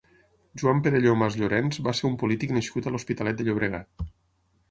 [0.61, 4.09] Joan Perelló Masllorens va ser un polític nascut a l'Hospitalet de Llobregat.